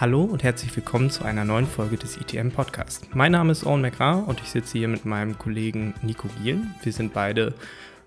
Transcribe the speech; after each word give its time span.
Hallo 0.00 0.22
und 0.22 0.44
herzlich 0.44 0.76
willkommen 0.76 1.10
zu 1.10 1.24
einer 1.24 1.44
neuen 1.44 1.66
Folge 1.66 1.96
des 1.96 2.16
ITM 2.16 2.50
Podcast. 2.50 3.12
Mein 3.16 3.32
Name 3.32 3.50
ist 3.50 3.66
Owen 3.66 3.80
McGrath 3.80 4.28
und 4.28 4.38
ich 4.38 4.48
sitze 4.48 4.78
hier 4.78 4.86
mit 4.86 5.04
meinem 5.04 5.36
Kollegen 5.36 5.92
Nico 6.02 6.28
Giel. 6.40 6.60
Wir 6.84 6.92
sind 6.92 7.12
beide 7.12 7.52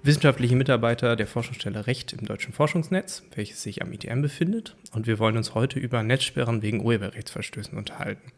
wissenschaftliche 0.02 0.56
Mitarbeiter 0.56 1.18
der 1.18 1.28
Forschungsstelle 1.28 1.88
Recht 1.88 2.14
im 2.14 2.26
Deutschen 2.26 2.54
Forschungsnetz, 2.54 3.24
welches 3.36 3.62
sich 3.62 3.82
am 3.82 3.92
ITM 3.92 4.22
befindet. 4.22 4.78
Und 4.94 5.06
wir 5.06 5.20
wollen 5.20 5.36
uns 5.36 5.54
heute 5.54 5.80
über 5.80 6.02
Netzsperren 6.02 6.62
wegen 6.62 6.80
Urheberrechtsverstößen 6.80 7.78
unterhalten. 7.78 8.32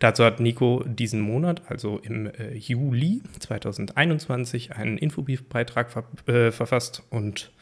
Dazu 0.00 0.24
hat 0.24 0.40
Nico 0.40 0.82
diesen 0.84 1.20
Monat, 1.20 1.62
also 1.68 2.00
im 2.02 2.26
äh, 2.26 2.56
Juli 2.56 3.22
2021, 3.38 4.74
einen 4.74 4.98
Infobriefbeitrag 4.98 5.92
ver 5.92 6.04
äh, 6.26 6.50
verfasst 6.50 7.04
und 7.10 7.52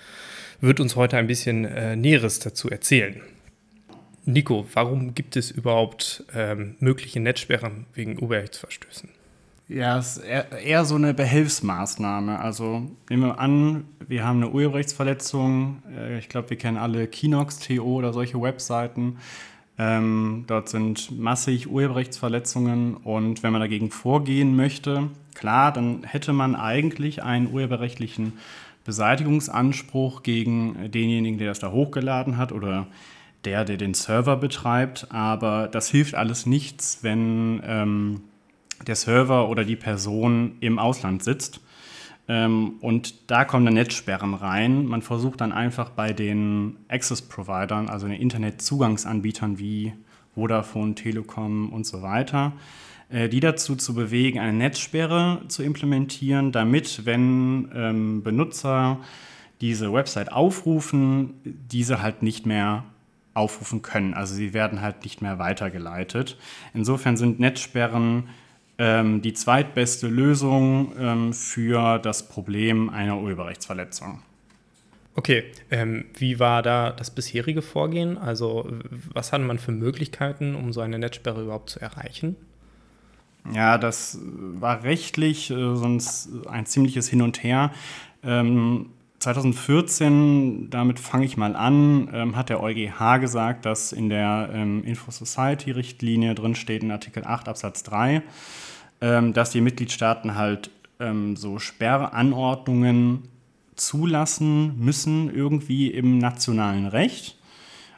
wird 0.63 0.81
uns 0.81 0.97
heute 0.97 1.19
ein 1.19 1.27
bisschen 1.27 1.67
äh, 1.67 1.95
Näheres 1.95 2.39
dazu 2.39 2.71
erzählen. 2.71 3.21
Nico, 4.27 4.67
warum 4.75 5.15
gibt 5.15 5.37
es 5.37 5.53
überhaupt 5.53 6.25
ähm, 6.35 6.75
mögliche 6.81 7.21
Netzsperren 7.21 7.87
wegen 7.95 8.21
Urheberrechtsverstößen? 8.21 9.09
Ja, 9.69 9.99
es 9.99 10.17
ist 10.17 10.25
eher, 10.65 10.85
so 10.85 10.97
eine 10.97 11.15
Behelfsmaßnahme. 11.15 12.39
Also 12.39 12.91
nehmen 13.09 13.23
wir 13.23 13.39
an, 13.39 13.85
wir 14.07 14.25
haben 14.25 14.43
eine 14.43 14.51
Urheberrechtsverletzung. 14.51 15.83
Äh, 15.97 16.19
ich 16.19 16.29
glaube, 16.29 16.51
wir 16.51 16.59
kennen 16.59 16.77
alle 16.77 17.07
Kinox.to 17.07 17.83
oder 17.83 18.13
solche 18.13 18.41
Webseiten. 18.43 19.19
Ähm, 19.79 20.45
dort 20.49 20.69
sind 20.71 21.17
massig 21.17 21.71
Urheberrechtsverletzungen 21.71 22.97
und 22.97 23.43
wenn 23.43 23.53
man 23.53 23.61
dagegen 23.61 23.91
vorgehen 23.91 24.57
möchte, 24.57 25.11
klar, 25.35 25.73
dann 25.73 26.03
hätte 26.03 26.33
man 26.33 26.57
eigentlich 26.57 27.23
einen 27.23 27.53
urheberrechtlichen 27.53 28.33
Beseitigungsanspruch 28.85 30.23
gegen 30.23 30.91
denjenigen, 30.91 31.39
der 31.39 31.49
das 31.49 31.59
da 31.59 31.73
hochgeladen 31.73 32.39
hat 32.39 32.53
oder 32.53 32.87
der, 33.47 33.65
der 33.65 33.77
den 33.77 33.95
Server 33.95 34.37
betreibt, 34.37 35.07
aber 35.11 35.69
das 35.69 35.89
hilft 35.89 36.15
alles 36.15 36.45
nichts, 36.45 36.99
wenn 37.03 37.63
ähm, 37.65 38.21
der 38.87 38.97
Server 38.97 39.49
oder 39.49 39.65
die 39.65 39.77
Person 39.77 40.57
im 40.61 40.79
Ausland 40.79 41.23
sitzt. 41.23 41.61
Ähm, 42.29 42.75
und 42.81 43.31
da 43.31 43.45
kommen 43.45 43.65
dann 43.65 43.75
Netzsperren 43.75 44.35
rein. 44.35 44.85
Man 44.87 45.01
versucht 45.01 45.41
dann 45.41 45.53
einfach 45.53 45.91
bei 45.91 46.13
den 46.13 46.77
Access-Providern, 46.89 47.89
also 47.89 48.09
den 48.09 48.21
Internetzugangsanbietern 48.21 49.59
wie 49.59 49.93
Vodafone, 50.35 50.95
Telekom 50.95 51.71
und 51.73 51.87
so 51.87 52.03
weiter, 52.03 52.53
äh, 53.09 53.29
die 53.29 53.41
dazu 53.41 53.77
zu 53.77 53.95
bewegen, 53.95 54.41
eine 54.41 54.53
Netzsperre 54.53 55.43
zu 55.49 55.63
implementieren, 55.63 56.51
damit, 56.51 57.07
wenn 57.07 57.71
ähm, 57.75 58.23
Benutzer 58.23 58.99
diese 59.61 59.93
Website 59.93 60.33
aufrufen, 60.33 61.35
diese 61.45 62.03
halt 62.03 62.23
nicht 62.23 62.45
mehr 62.45 62.85
aufrufen 63.37 63.83
können. 63.83 64.15
Also 64.15 64.35
sie 64.35 64.55
werden 64.55 64.81
halt 64.81 65.05
nicht 65.05 65.23
mehr 65.23 65.39
weitergeleitet. 65.39 66.39
Insofern 66.75 67.17
sind 67.17 67.39
Netzsperren 67.39 68.29
ähm, 68.79 69.23
die 69.23 69.33
zweitbeste 69.33 70.09
Lösung 70.09 70.93
ähm, 70.99 71.33
für 71.33 71.99
das 71.99 72.29
Problem 72.29 72.91
einer 72.91 73.19
Urheberrechtsverletzung. 73.19 74.23
Okay, 75.15 75.45
ähm, 75.71 76.05
wie 76.15 76.39
war 76.39 76.63
da 76.63 76.91
das 76.91 77.11
bisherige 77.11 77.63
Vorgehen? 77.63 78.19
Also 78.19 78.69
was 79.15 79.33
hatte 79.33 79.45
man 79.45 79.59
für 79.59 79.73
Möglichkeiten, 79.73 80.55
um 80.55 80.75
so 80.75 80.83
eine 80.83 80.99
Netzsperre 80.99 81.43
überhaupt 81.43 81.71
zu 81.71 81.81
erreichen? 81.81 82.37
Ja, 83.55 83.79
das 83.79 84.19
war 84.23 84.83
rechtlich 84.83 85.51
äh, 85.51 85.55
sonst 85.55 86.47
ein 86.47 86.67
ziemliches 86.67 87.09
Hin 87.09 87.23
und 87.23 87.43
Her. 87.43 87.73
Ähm, 88.23 88.91
2014, 89.19 90.69
damit 90.71 90.99
fange 90.99 91.25
ich 91.25 91.37
mal 91.37 91.57
an, 91.57 92.09
ähm, 92.13 92.37
hat 92.37 92.49
der 92.49 92.63
EuGH 92.63 93.19
gesagt, 93.21 93.67
dass 93.67 93.93
in 93.93 94.09
der 94.09 94.51
ähm, 94.53 94.85
Info-Society-Richtlinie 94.85 96.35
drinsteht 96.35 96.83
in 96.83 96.91
Artikel 96.91 97.25
8 97.25 97.49
Absatz 97.49 97.83
3, 97.85 98.23
ähm, 99.01 99.33
dass 99.33 99.51
die 99.51 99.61
Mitgliedstaaten 99.61 100.35
halt 100.35 100.71
ähm, 101.01 101.37
so 101.37 101.59
Sperranordnungen 101.59 103.29
zulassen 103.75 104.79
müssen, 104.79 105.35
irgendwie 105.35 105.91
im 105.91 106.19
nationalen 106.19 106.87
Recht. 106.87 107.37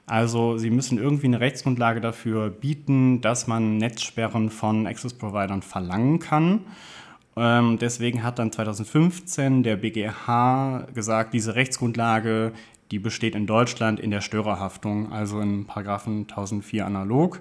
Also 0.07 0.57
sie 0.57 0.71
müssen 0.71 0.99
irgendwie 0.99 1.27
eine 1.27 1.41
Rechtsgrundlage 1.41 2.01
dafür 2.01 2.49
bieten, 2.49 3.21
dass 3.21 3.47
man 3.47 3.77
Netzsperren 3.77 4.51
von 4.51 4.87
Access-Providern 4.87 5.63
verlangen 5.63 6.19
kann. 6.19 6.61
Ähm, 7.39 7.79
deswegen 7.79 8.23
hat 8.23 8.39
dann 8.39 8.53
2015 8.53 9.63
der 9.63 9.77
BGH 9.77 10.89
gesagt, 10.93 11.35
diese 11.35 11.55
Rechtsgrundlage, 11.55 12.53
die 12.91 12.99
besteht 12.99 13.35
in 13.35 13.47
Deutschland 13.47 14.01
in 14.01 14.11
der 14.11 14.21
Störerhaftung, 14.21 15.13
also 15.13 15.41
in 15.41 15.67
Paragraphen 15.67 16.23
1004 16.23 16.87
analog, 16.87 17.41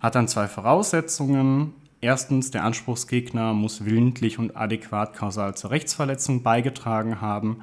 hat 0.00 0.14
dann 0.14 0.28
zwei 0.28 0.46
Voraussetzungen. 0.46 1.72
Erstens, 2.00 2.50
der 2.50 2.64
Anspruchsgegner 2.64 3.54
muss 3.54 3.84
willentlich 3.84 4.38
und 4.38 4.56
adäquat 4.56 5.14
kausal 5.14 5.56
zur 5.56 5.70
Rechtsverletzung 5.70 6.42
beigetragen 6.42 7.20
haben 7.20 7.62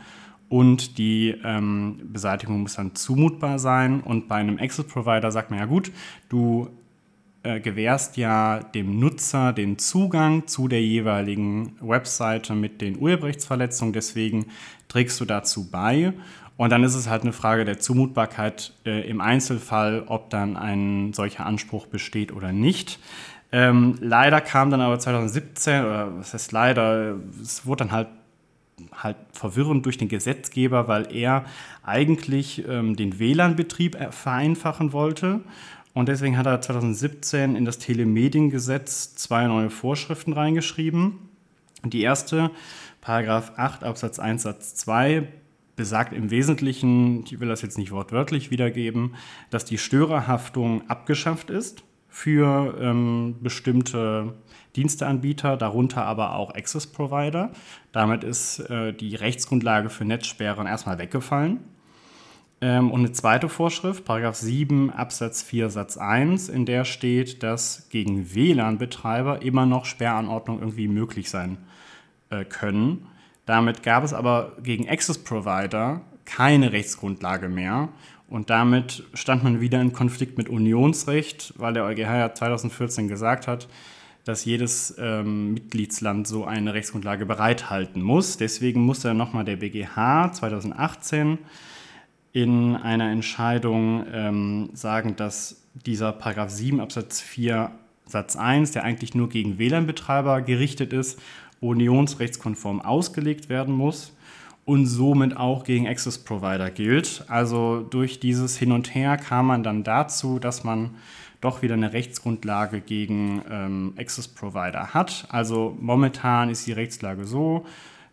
und 0.51 0.97
die 0.97 1.33
ähm, 1.45 2.09
Beseitigung 2.11 2.61
muss 2.61 2.73
dann 2.73 2.93
zumutbar 2.93 3.57
sein. 3.57 4.01
Und 4.01 4.27
bei 4.27 4.35
einem 4.35 4.57
Exit-Provider 4.57 5.31
sagt 5.31 5.49
man 5.49 5.59
ja 5.59 5.65
gut, 5.65 5.93
du 6.27 6.67
äh, 7.43 7.59
gewährst 7.59 8.17
ja 8.17 8.59
dem 8.59 8.99
Nutzer 8.99 9.51
den 9.51 9.79
Zugang 9.79 10.47
zu 10.47 10.67
der 10.67 10.81
jeweiligen 10.81 11.75
Webseite 11.81 12.53
mit 12.53 12.81
den 12.81 12.99
Urheberrechtsverletzungen. 12.99 13.93
Deswegen 13.93 14.45
trägst 14.87 15.19
du 15.19 15.25
dazu 15.25 15.69
bei. 15.71 16.13
Und 16.57 16.69
dann 16.69 16.83
ist 16.83 16.93
es 16.93 17.09
halt 17.09 17.23
eine 17.23 17.33
Frage 17.33 17.65
der 17.65 17.79
Zumutbarkeit 17.79 18.73
äh, 18.85 19.09
im 19.09 19.21
Einzelfall, 19.21 20.03
ob 20.05 20.29
dann 20.29 20.55
ein 20.55 21.13
solcher 21.13 21.47
Anspruch 21.47 21.87
besteht 21.87 22.31
oder 22.31 22.51
nicht. 22.51 22.99
Ähm, 23.51 23.97
leider 23.99 24.39
kam 24.39 24.69
dann 24.69 24.81
aber 24.81 24.99
2017, 24.99 25.83
oder 25.83 26.19
was 26.19 26.35
heißt 26.35 26.51
leider, 26.51 27.15
es 27.41 27.65
wurde 27.65 27.85
dann 27.85 27.91
halt 27.91 28.07
halt 28.93 29.17
verwirrend 29.31 29.85
durch 29.85 29.97
den 29.99 30.07
Gesetzgeber, 30.07 30.87
weil 30.87 31.15
er 31.15 31.45
eigentlich 31.83 32.67
ähm, 32.67 32.95
den 32.95 33.19
WLAN-Betrieb 33.19 33.95
vereinfachen 34.11 34.91
wollte 34.91 35.41
und 35.93 36.07
deswegen 36.07 36.37
hat 36.37 36.45
er 36.45 36.61
2017 36.61 37.55
in 37.55 37.65
das 37.65 37.77
Telemediengesetz 37.77 39.15
zwei 39.15 39.47
neue 39.47 39.69
Vorschriften 39.69 40.33
reingeschrieben. 40.33 41.29
Die 41.83 42.01
erste, 42.01 42.51
Paragraph 43.01 43.53
8 43.57 43.83
Absatz 43.83 44.19
1 44.19 44.43
Satz 44.43 44.75
2, 44.75 45.27
besagt 45.75 46.13
im 46.13 46.29
Wesentlichen, 46.29 47.23
ich 47.25 47.39
will 47.39 47.47
das 47.47 47.61
jetzt 47.61 47.77
nicht 47.77 47.91
wortwörtlich 47.91 48.51
wiedergeben, 48.51 49.15
dass 49.49 49.65
die 49.65 49.77
Störerhaftung 49.77 50.87
abgeschafft 50.89 51.49
ist 51.49 51.83
für 52.07 52.77
ähm, 52.79 53.37
bestimmte 53.41 54.33
Diensteanbieter, 54.75 55.57
darunter 55.57 56.05
aber 56.05 56.35
auch 56.35 56.53
Access 56.53 56.87
Provider. 56.87 57.51
Damit 57.91 58.23
ist 58.23 58.59
äh, 58.59 58.93
die 58.93 59.15
Rechtsgrundlage 59.15 59.89
für 59.89 60.05
Netzsperren 60.05 60.67
erstmal 60.67 60.99
weggefallen. 60.99 61.61
Ähm, 62.61 62.91
und 62.91 62.99
eine 62.99 63.11
zweite 63.11 63.49
Vorschrift, 63.49 64.05
Paragraph 64.05 64.35
7 64.35 64.91
Absatz 64.91 65.41
4 65.41 65.69
Satz 65.69 65.97
1, 65.97 66.47
in 66.47 66.65
der 66.65 66.85
steht, 66.85 67.41
dass 67.41 67.89
gegen 67.89 68.33
WLAN-Betreiber 68.35 69.41
immer 69.41 69.65
noch 69.65 69.85
Sperranordnungen 69.85 70.61
irgendwie 70.61 70.87
möglich 70.87 71.29
sein 71.29 71.57
äh, 72.29 72.45
können. 72.45 73.07
Damit 73.47 73.81
gab 73.81 74.03
es 74.03 74.13
aber 74.13 74.53
gegen 74.61 74.87
Access-Provider 74.87 76.01
keine 76.25 76.71
Rechtsgrundlage 76.71 77.49
mehr. 77.49 77.89
Und 78.29 78.49
damit 78.49 79.03
stand 79.13 79.43
man 79.43 79.59
wieder 79.59 79.81
in 79.81 79.91
Konflikt 79.91 80.37
mit 80.37 80.47
Unionsrecht, 80.47 81.53
weil 81.57 81.73
der 81.73 81.83
EuGH 81.83 81.99
ja 81.99 82.33
2014 82.33 83.09
gesagt 83.09 83.47
hat, 83.47 83.67
dass 84.23 84.45
jedes 84.45 84.95
ähm, 84.99 85.55
Mitgliedsland 85.55 86.27
so 86.27 86.45
eine 86.45 86.73
Rechtsgrundlage 86.73 87.25
bereithalten 87.25 88.01
muss. 88.01 88.37
Deswegen 88.37 88.81
musste 88.81 89.13
nochmal 89.13 89.43
der 89.43 89.57
BGH 89.57 90.31
2018 90.31 91.39
in 92.33 92.75
einer 92.75 93.11
Entscheidung 93.11 94.05
ähm, 94.11 94.69
sagen, 94.73 95.15
dass 95.15 95.63
dieser 95.73 96.11
Paragraph 96.11 96.49
7 96.49 96.79
Absatz 96.79 97.21
4 97.21 97.71
Satz 98.05 98.35
1, 98.35 98.71
der 98.71 98.83
eigentlich 98.83 99.15
nur 99.15 99.29
gegen 99.29 99.57
WLAN-Betreiber 99.57 100.41
gerichtet 100.41 100.93
ist, 100.93 101.19
unionsrechtskonform 101.61 102.81
ausgelegt 102.81 103.49
werden 103.49 103.73
muss 103.73 104.13
und 104.65 104.85
somit 104.85 105.37
auch 105.37 105.63
gegen 105.63 105.87
Access-Provider 105.87 106.71
gilt. 106.71 107.25
Also 107.27 107.81
durch 107.81 108.19
dieses 108.19 108.57
Hin 108.57 108.71
und 108.71 108.93
Her 108.93 109.17
kam 109.17 109.47
man 109.47 109.63
dann 109.63 109.83
dazu, 109.83 110.39
dass 110.39 110.63
man 110.63 110.91
doch 111.39 111.61
wieder 111.61 111.73
eine 111.73 111.93
Rechtsgrundlage 111.93 112.81
gegen 112.81 113.41
ähm, 113.49 113.93
Access-Provider 113.97 114.93
hat. 114.93 115.25
Also 115.29 115.75
momentan 115.79 116.49
ist 116.49 116.67
die 116.67 116.71
Rechtslage 116.71 117.25
so, 117.25 117.65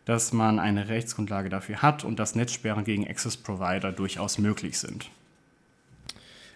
dass 0.09 0.33
man 0.33 0.59
eine 0.59 0.89
Rechtsgrundlage 0.89 1.51
dafür 1.51 1.83
hat 1.83 2.03
und 2.03 2.19
dass 2.19 2.35
Netzsperren 2.35 2.85
gegen 2.85 3.07
Access-Provider 3.07 3.93
durchaus 3.93 4.39
möglich 4.39 4.79
sind. 4.79 5.11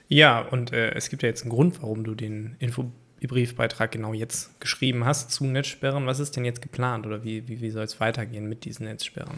Ja, 0.09 0.41
und 0.41 0.73
äh, 0.73 0.95
es 0.95 1.11
gibt 1.11 1.23
ja 1.23 1.29
jetzt 1.29 1.43
einen 1.43 1.51
Grund, 1.51 1.83
warum 1.83 2.03
du 2.03 2.15
den 2.15 2.57
Infobriefbeitrag 2.61 3.93
genau 3.93 4.15
jetzt 4.15 4.59
geschrieben 4.59 5.05
hast 5.05 5.31
zu 5.33 5.45
Netzsperren. 5.45 6.07
Was 6.07 6.19
ist 6.19 6.35
denn 6.35 6.47
jetzt 6.47 6.63
geplant 6.63 7.05
oder 7.05 7.25
wie, 7.25 7.47
wie, 7.47 7.61
wie 7.61 7.71
soll 7.71 7.85
es 7.85 8.01
weitergehen 8.01 8.49
mit 8.49 8.65
diesen 8.65 8.87
Netzsperren? 8.87 9.37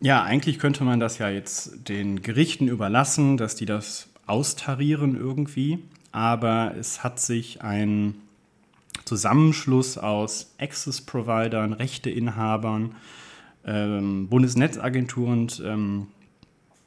Ja, 0.00 0.22
eigentlich 0.22 0.58
könnte 0.58 0.84
man 0.84 1.00
das 1.00 1.16
ja 1.16 1.30
jetzt 1.30 1.88
den 1.88 2.20
Gerichten 2.20 2.68
überlassen, 2.68 3.38
dass 3.38 3.54
die 3.54 3.66
das 3.66 4.10
austarieren 4.26 5.16
irgendwie. 5.16 5.78
aber 6.12 6.74
es 6.78 7.02
hat 7.02 7.18
sich 7.18 7.62
ein 7.62 8.14
Zusammenschluss 9.06 9.96
aus 9.96 10.52
Access-Providern, 10.58 11.72
Rechteinhabern, 11.72 12.94
ähm, 13.64 14.28
Bundesnetzagentur 14.28 15.28
und 15.28 15.62
ähm, 15.64 16.08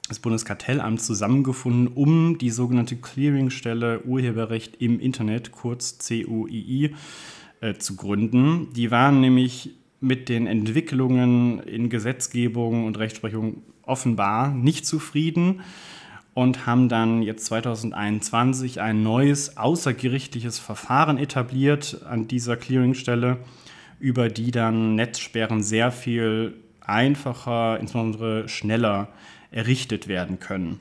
das 0.08 0.20
Bundeskartellamt 0.20 1.02
zusammengefunden, 1.02 1.88
um 1.88 2.38
die 2.38 2.50
sogenannte 2.50 2.98
Clearingstelle 2.98 4.02
Urheberrecht 4.02 4.82
im 4.82 5.00
Internet, 5.00 5.52
kurz 5.52 6.00
CUII, 6.00 6.96
äh, 7.62 7.76
zu 7.76 7.96
gründen. 7.96 8.74
Die 8.74 8.92
waren 8.92 9.22
nämlich 9.22 9.76
mit 10.02 10.28
den 10.28 10.48
Entwicklungen 10.48 11.60
in 11.60 11.90
Gesetzgebung 11.90 12.86
und 12.86 12.98
Rechtsprechung 12.98 13.64
offenbar 13.84 14.54
nicht 14.54 14.86
zufrieden 14.86 15.62
und 16.34 16.66
haben 16.66 16.90
dann 16.90 17.22
jetzt 17.22 17.46
2021 17.46 18.82
ein 18.82 19.04
neues 19.04 19.58
außergerichtliches 19.58 20.60
Verfahren 20.60 21.18
etabliert 21.18 22.02
an 22.10 22.28
dieser 22.28 22.58
Clearingstelle, 22.58 23.38
über 24.02 24.30
die 24.30 24.52
dann 24.52 24.96
Netzsperren 24.96 25.64
sehr 25.64 25.92
viel 25.92 26.56
einfacher, 26.82 27.80
insbesondere 27.80 28.50
schneller 28.50 29.10
errichtet 29.52 30.08
werden 30.08 30.40
können. 30.40 30.80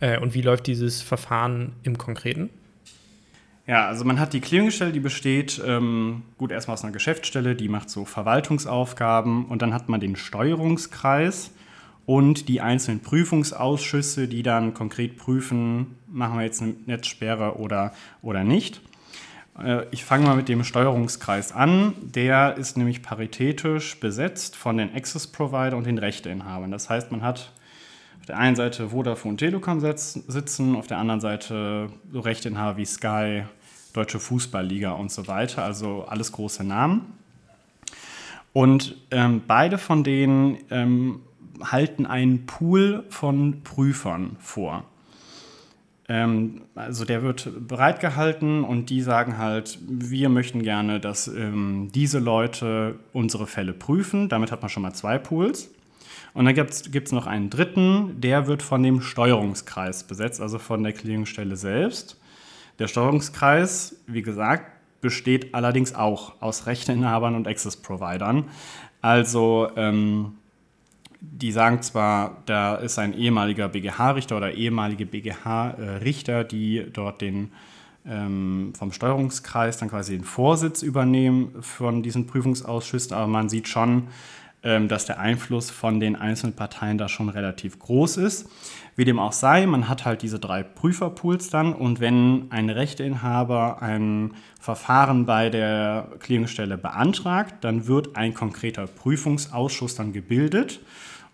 Äh, 0.00 0.18
und 0.18 0.34
wie 0.34 0.42
läuft 0.42 0.66
dieses 0.66 1.02
Verfahren 1.02 1.72
im 1.82 1.98
Konkreten? 1.98 2.50
Ja, 3.66 3.86
also 3.86 4.04
man 4.04 4.20
hat 4.20 4.34
die 4.34 4.40
Clearingstelle, 4.40 4.92
die 4.92 5.00
besteht 5.00 5.60
ähm, 5.66 6.22
gut 6.36 6.52
erstmal 6.52 6.74
aus 6.74 6.84
einer 6.84 6.92
Geschäftsstelle, 6.92 7.54
die 7.54 7.68
macht 7.68 7.88
so 7.88 8.04
Verwaltungsaufgaben 8.04 9.46
und 9.46 9.62
dann 9.62 9.72
hat 9.72 9.88
man 9.88 10.00
den 10.00 10.16
Steuerungskreis 10.16 11.50
und 12.04 12.48
die 12.48 12.60
einzelnen 12.60 13.00
Prüfungsausschüsse, 13.00 14.28
die 14.28 14.42
dann 14.42 14.74
konkret 14.74 15.16
prüfen, 15.16 15.96
machen 16.06 16.36
wir 16.36 16.44
jetzt 16.44 16.60
eine 16.60 16.74
Netzsperre 16.84 17.56
oder, 17.56 17.94
oder 18.20 18.44
nicht. 18.44 18.82
Äh, 19.58 19.86
ich 19.90 20.04
fange 20.04 20.26
mal 20.26 20.36
mit 20.36 20.48
dem 20.48 20.64
Steuerungskreis 20.64 21.52
an. 21.52 21.94
Der 22.02 22.56
ist 22.56 22.76
nämlich 22.76 23.02
paritätisch 23.02 23.98
besetzt 24.00 24.56
von 24.56 24.76
den 24.76 24.94
Access 24.94 25.26
Provider 25.26 25.76
und 25.76 25.86
den 25.86 25.98
Rechteinhabern. 25.98 26.70
Das 26.70 26.90
heißt, 26.90 27.10
man 27.10 27.22
hat 27.22 27.52
auf 28.20 28.26
der 28.26 28.38
einen 28.38 28.56
Seite 28.56 28.88
Vodafone 28.88 29.36
Telekom 29.36 29.80
sitzen, 29.80 30.76
auf 30.76 30.86
der 30.86 30.98
anderen 30.98 31.20
Seite 31.20 31.90
so 32.10 32.20
Rechteinhaber 32.20 32.78
wie 32.78 32.86
Sky, 32.86 33.44
Deutsche 33.92 34.18
Fußballliga 34.18 34.92
und 34.92 35.12
so 35.12 35.28
weiter, 35.28 35.62
also 35.62 36.04
alles 36.08 36.32
große 36.32 36.64
Namen. 36.64 37.18
Und 38.52 38.96
ähm, 39.10 39.42
beide 39.46 39.78
von 39.78 40.04
denen 40.04 40.58
ähm, 40.70 41.20
halten 41.62 42.06
einen 42.06 42.46
Pool 42.46 43.04
von 43.10 43.62
Prüfern 43.62 44.36
vor. 44.40 44.84
Ähm, 46.08 46.62
also 46.74 47.04
der 47.04 47.22
wird 47.22 47.50
bereitgehalten 47.66 48.62
und 48.64 48.90
die 48.90 49.00
sagen 49.00 49.38
halt, 49.38 49.78
wir 49.88 50.28
möchten 50.28 50.62
gerne, 50.62 51.00
dass 51.00 51.28
ähm, 51.28 51.90
diese 51.94 52.18
Leute 52.18 52.98
unsere 53.12 53.46
Fälle 53.46 53.72
prüfen. 53.72 54.28
Damit 54.28 54.52
hat 54.52 54.60
man 54.60 54.68
schon 54.68 54.82
mal 54.82 54.92
zwei 54.92 55.18
Pools. 55.18 55.70
Und 56.34 56.46
dann 56.46 56.54
gibt 56.54 56.70
es 57.06 57.12
noch 57.12 57.26
einen 57.26 57.48
dritten, 57.48 58.20
der 58.20 58.46
wird 58.48 58.62
von 58.62 58.82
dem 58.82 59.00
Steuerungskreis 59.00 60.04
besetzt, 60.04 60.40
also 60.40 60.58
von 60.58 60.82
der 60.82 60.92
Clearingstelle 60.92 61.56
selbst. 61.56 62.20
Der 62.80 62.88
Steuerungskreis, 62.88 64.02
wie 64.08 64.22
gesagt, 64.22 64.72
besteht 65.00 65.54
allerdings 65.54 65.94
auch 65.94 66.40
aus 66.42 66.66
Rechteinhabern 66.66 67.36
und 67.36 67.46
Access-Providern. 67.46 68.46
Also 69.00 69.68
ähm, 69.76 70.38
die 71.30 71.52
sagen 71.52 71.82
zwar, 71.82 72.42
da 72.46 72.76
ist 72.76 72.98
ein 72.98 73.14
ehemaliger 73.14 73.68
BGH-Richter 73.68 74.36
oder 74.36 74.52
ehemalige 74.52 75.06
BGH-Richter, 75.06 76.44
die 76.44 76.86
dort 76.92 77.20
den 77.20 77.52
ähm, 78.06 78.72
vom 78.76 78.92
Steuerungskreis 78.92 79.78
dann 79.78 79.88
quasi 79.88 80.12
den 80.12 80.24
Vorsitz 80.24 80.82
übernehmen 80.82 81.62
von 81.62 82.02
diesen 82.02 82.26
Prüfungsausschüssen, 82.26 83.16
aber 83.16 83.26
man 83.26 83.48
sieht 83.48 83.66
schon, 83.66 84.08
ähm, 84.62 84.88
dass 84.88 85.06
der 85.06 85.18
Einfluss 85.18 85.70
von 85.70 86.00
den 86.00 86.16
einzelnen 86.16 86.54
Parteien 86.54 86.98
da 86.98 87.08
schon 87.08 87.28
relativ 87.28 87.78
groß 87.78 88.18
ist. 88.18 88.48
Wie 88.96 89.04
dem 89.04 89.18
auch 89.18 89.32
sei, 89.32 89.66
man 89.66 89.88
hat 89.88 90.04
halt 90.04 90.22
diese 90.22 90.38
drei 90.38 90.62
Prüferpools 90.62 91.50
dann. 91.50 91.72
Und 91.72 92.00
wenn 92.00 92.50
ein 92.50 92.70
Rechteinhaber 92.70 93.82
ein 93.82 94.34
Verfahren 94.60 95.26
bei 95.26 95.50
der 95.50 96.12
Clearingstelle 96.20 96.78
beantragt, 96.78 97.56
dann 97.62 97.86
wird 97.86 98.16
ein 98.16 98.34
konkreter 98.34 98.86
Prüfungsausschuss 98.86 99.96
dann 99.96 100.12
gebildet 100.12 100.80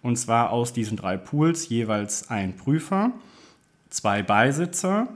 und 0.02 0.16
zwar 0.16 0.50
aus 0.50 0.72
diesen 0.72 0.96
drei 0.96 1.16
Pools 1.16 1.68
jeweils 1.68 2.30
ein 2.30 2.56
Prüfer, 2.56 3.12
zwei 3.90 4.22
Beisitzer, 4.22 5.08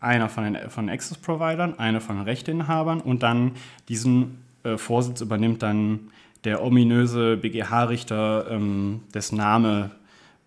einer 0.00 0.28
von 0.28 0.44
den, 0.44 0.70
von 0.70 0.88
Access-Providern, 0.88 1.78
einer 1.78 2.00
von 2.00 2.16
den 2.16 2.24
Rechteinhabern 2.24 3.00
und 3.00 3.22
dann 3.22 3.52
diesen 3.88 4.38
äh, 4.62 4.76
Vorsitz 4.76 5.20
übernimmt 5.20 5.62
dann 5.62 6.10
der 6.44 6.62
ominöse 6.62 7.36
BGH-Richter, 7.36 8.46
ähm, 8.50 9.00
dessen 9.14 9.36
Name 9.36 9.90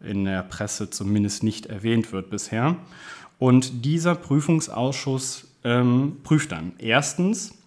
in 0.02 0.26
der 0.26 0.44
Presse 0.44 0.90
zumindest 0.90 1.44
nicht 1.44 1.66
erwähnt 1.66 2.12
wird 2.12 2.30
bisher. 2.30 2.78
Und 3.38 3.86
dieser 3.86 4.16
Prüfungsausschuss 4.16 5.48
ähm, 5.64 6.18
prüft 6.24 6.52
dann 6.52 6.74
erstens, 6.78 7.58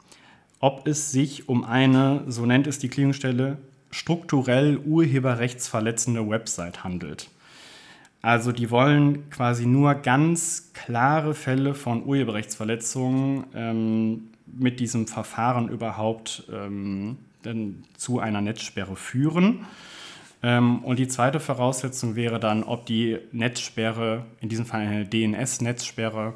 ob 0.60 0.86
es 0.86 1.10
sich 1.10 1.48
um 1.48 1.64
eine, 1.64 2.22
so 2.28 2.46
nennt 2.46 2.66
es 2.66 2.78
die 2.78 2.88
Klingstelle, 2.88 3.58
strukturell 3.92 4.78
urheberrechtsverletzende 4.78 6.28
Website 6.28 6.82
handelt. 6.82 7.28
Also 8.22 8.52
die 8.52 8.70
wollen 8.70 9.30
quasi 9.30 9.66
nur 9.66 9.94
ganz 9.94 10.70
klare 10.74 11.34
Fälle 11.34 11.74
von 11.74 12.04
Urheberrechtsverletzungen 12.04 13.44
ähm, 13.54 14.30
mit 14.46 14.80
diesem 14.80 15.06
Verfahren 15.06 15.68
überhaupt 15.68 16.44
ähm, 16.52 17.18
zu 17.96 18.20
einer 18.20 18.40
Netzsperre 18.40 18.96
führen. 18.96 19.66
Ähm, 20.42 20.84
und 20.84 20.98
die 20.98 21.08
zweite 21.08 21.40
Voraussetzung 21.40 22.14
wäre 22.14 22.38
dann, 22.40 22.62
ob 22.62 22.86
die 22.86 23.18
Netzsperre, 23.32 24.24
in 24.40 24.48
diesem 24.48 24.66
Fall 24.66 24.80
eine 24.80 25.04
DNS-Netzsperre, 25.04 26.34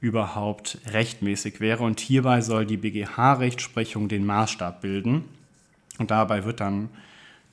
überhaupt 0.00 0.78
rechtmäßig 0.90 1.60
wäre. 1.60 1.84
Und 1.84 2.00
hierbei 2.00 2.40
soll 2.40 2.64
die 2.64 2.78
BGH-Rechtsprechung 2.78 4.08
den 4.08 4.24
Maßstab 4.24 4.80
bilden. 4.80 5.24
Und 6.00 6.10
dabei 6.10 6.44
wird 6.44 6.60
dann 6.60 6.88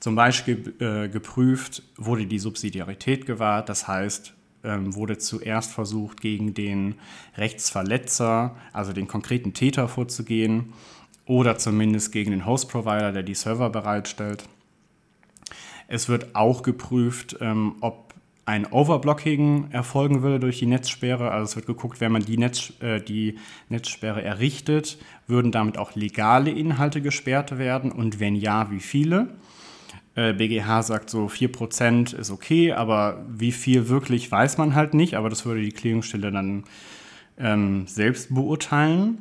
zum 0.00 0.14
Beispiel 0.14 0.74
äh, 0.80 1.08
geprüft, 1.08 1.82
wurde 1.96 2.26
die 2.26 2.38
Subsidiarität 2.38 3.26
gewahrt, 3.26 3.68
das 3.68 3.86
heißt, 3.86 4.32
ähm, 4.64 4.94
wurde 4.94 5.18
zuerst 5.18 5.70
versucht, 5.72 6.22
gegen 6.22 6.54
den 6.54 6.94
Rechtsverletzer, 7.36 8.56
also 8.72 8.94
den 8.94 9.06
konkreten 9.06 9.52
Täter 9.52 9.86
vorzugehen 9.86 10.72
oder 11.26 11.58
zumindest 11.58 12.10
gegen 12.10 12.30
den 12.30 12.46
Host-Provider, 12.46 13.12
der 13.12 13.22
die 13.22 13.34
Server 13.34 13.68
bereitstellt. 13.68 14.44
Es 15.86 16.08
wird 16.08 16.34
auch 16.34 16.62
geprüft, 16.62 17.36
ähm, 17.40 17.76
ob 17.82 18.07
ein 18.48 18.64
Overblocking 18.64 19.72
erfolgen 19.72 20.22
würde 20.22 20.40
durch 20.40 20.58
die 20.58 20.66
Netzsperre. 20.66 21.30
Also 21.30 21.44
es 21.44 21.56
wird 21.56 21.66
geguckt, 21.66 22.00
wenn 22.00 22.10
man 22.10 22.24
die, 22.24 22.38
Netz, 22.38 22.72
äh, 22.80 22.98
die 22.98 23.36
Netzsperre 23.68 24.22
errichtet, 24.22 24.96
würden 25.26 25.52
damit 25.52 25.76
auch 25.76 25.94
legale 25.94 26.50
Inhalte 26.50 27.02
gesperrt 27.02 27.58
werden 27.58 27.92
und 27.92 28.20
wenn 28.20 28.34
ja, 28.34 28.70
wie 28.70 28.80
viele? 28.80 29.36
Äh, 30.14 30.32
BGH 30.32 30.82
sagt 30.82 31.10
so 31.10 31.26
4% 31.26 32.16
ist 32.16 32.30
okay, 32.30 32.72
aber 32.72 33.22
wie 33.28 33.52
viel 33.52 33.90
wirklich 33.90 34.32
weiß 34.32 34.56
man 34.56 34.74
halt 34.74 34.94
nicht, 34.94 35.14
aber 35.14 35.28
das 35.28 35.44
würde 35.44 35.60
die 35.60 35.72
Klärungsstelle 35.72 36.32
dann 36.32 36.64
ähm, 37.36 37.86
selbst 37.86 38.34
beurteilen. 38.34 39.18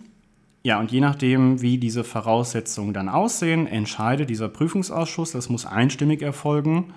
Ja, 0.63 0.79
und 0.79 0.93
je 0.93 1.01
nachdem, 1.01 1.61
wie 1.61 1.77
diese 1.77 2.05
Voraussetzungen 2.05 2.93
dann 2.93 3.09
aussehen, 3.09 3.67
entscheidet 3.67 4.29
dieser 4.29 4.47
Prüfungsausschuss, 4.47 5.33
das 5.33 5.49
muss 5.49 5.65
einstimmig 5.65 6.21
erfolgen. 6.21 6.93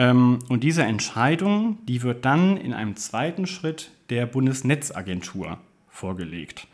Ähm, 0.00 0.38
und 0.48 0.64
diese 0.64 0.82
Entscheidung, 0.82 1.76
die 1.86 2.02
wird 2.02 2.24
dann 2.24 2.56
in 2.56 2.72
einem 2.72 2.96
zweiten 2.96 3.46
Schritt 3.46 3.90
der 4.08 4.24
Bundesnetzagentur 4.24 5.58
vorgelegt. 5.90 6.66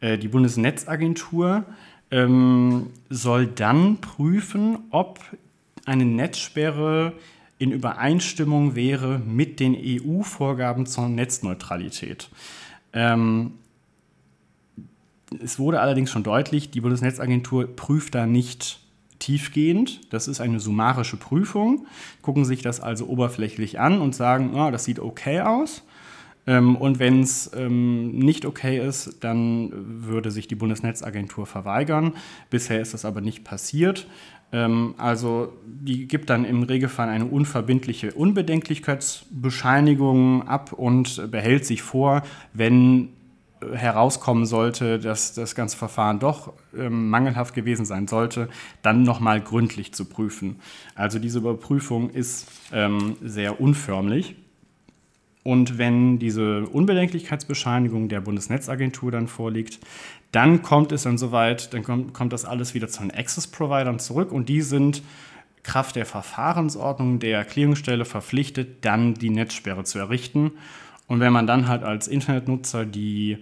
Äh, 0.00 0.18
die 0.18 0.28
Bundesnetzagentur 0.28 1.64
ähm, 2.10 2.90
soll 3.08 3.46
dann 3.46 4.02
prüfen, 4.02 4.80
ob 4.90 5.18
eine 5.86 6.04
Netzsperre 6.04 7.14
in 7.58 7.72
Übereinstimmung 7.72 8.74
wäre 8.74 9.18
mit 9.18 9.60
den 9.60 9.74
EU-Vorgaben 9.74 10.84
zur 10.84 11.08
Netzneutralität. 11.08 12.28
Ähm, 12.92 13.52
es 15.42 15.58
wurde 15.58 15.80
allerdings 15.80 16.10
schon 16.10 16.22
deutlich, 16.22 16.70
die 16.70 16.82
Bundesnetzagentur 16.82 17.66
prüft 17.66 18.14
da 18.14 18.26
nicht 18.26 18.78
tiefgehend. 19.18 20.12
Das 20.12 20.28
ist 20.28 20.40
eine 20.40 20.60
summarische 20.60 21.16
Prüfung, 21.16 21.86
gucken 22.22 22.44
sich 22.44 22.62
das 22.62 22.80
also 22.80 23.06
oberflächlich 23.06 23.80
an 23.80 24.00
und 24.00 24.14
sagen, 24.14 24.52
oh, 24.54 24.70
das 24.70 24.84
sieht 24.84 25.00
okay 25.00 25.40
aus. 25.40 25.82
Ähm, 26.46 26.76
und 26.76 26.98
wenn 26.98 27.20
es 27.20 27.50
ähm, 27.54 28.18
nicht 28.18 28.46
okay 28.46 28.82
ist, 28.84 29.18
dann 29.20 29.70
würde 29.74 30.30
sich 30.30 30.48
die 30.48 30.54
Bundesnetzagentur 30.54 31.44
verweigern. 31.44 32.14
Bisher 32.48 32.80
ist 32.80 32.94
das 32.94 33.04
aber 33.04 33.20
nicht 33.20 33.44
passiert. 33.44 34.06
Ähm, 34.50 34.94
also 34.96 35.52
die 35.66 36.08
gibt 36.08 36.30
dann 36.30 36.46
im 36.46 36.62
Regelfall 36.62 37.10
eine 37.10 37.26
unverbindliche 37.26 38.14
Unbedenklichkeitsbescheinigung 38.14 40.48
ab 40.48 40.72
und 40.72 41.30
behält 41.30 41.66
sich 41.66 41.82
vor, 41.82 42.22
wenn 42.54 43.10
herauskommen 43.72 44.46
sollte, 44.46 44.98
dass 44.98 45.34
das 45.34 45.54
ganze 45.54 45.76
Verfahren 45.76 46.18
doch 46.18 46.52
ähm, 46.76 47.10
mangelhaft 47.10 47.54
gewesen 47.54 47.84
sein 47.84 48.08
sollte, 48.08 48.48
dann 48.82 49.02
nochmal 49.02 49.40
gründlich 49.40 49.92
zu 49.92 50.04
prüfen. 50.04 50.60
Also 50.94 51.18
diese 51.18 51.38
Überprüfung 51.38 52.10
ist 52.10 52.46
ähm, 52.72 53.16
sehr 53.22 53.60
unförmlich. 53.60 54.36
Und 55.44 55.78
wenn 55.78 56.18
diese 56.18 56.66
Unbedenklichkeitsbescheinigung 56.66 58.08
der 58.08 58.20
Bundesnetzagentur 58.20 59.10
dann 59.10 59.28
vorliegt, 59.28 59.78
dann 60.30 60.62
kommt 60.62 60.92
es 60.92 61.04
dann 61.04 61.16
soweit, 61.16 61.72
dann 61.72 61.82
kommt, 61.82 62.12
kommt 62.12 62.32
das 62.32 62.44
alles 62.44 62.74
wieder 62.74 62.88
zu 62.88 63.00
den 63.00 63.10
Access-Providern 63.10 63.98
zurück 63.98 64.30
und 64.30 64.48
die 64.48 64.60
sind 64.60 65.02
Kraft 65.62 65.96
der 65.96 66.06
Verfahrensordnung 66.06 67.18
der 67.18 67.44
Clearingstelle 67.44 68.04
verpflichtet, 68.04 68.84
dann 68.84 69.14
die 69.14 69.30
Netzsperre 69.30 69.84
zu 69.84 69.98
errichten. 69.98 70.52
Und 71.08 71.20
wenn 71.20 71.32
man 71.32 71.46
dann 71.46 71.66
halt 71.66 71.82
als 71.82 72.06
Internetnutzer 72.06 72.84
die 72.84 73.38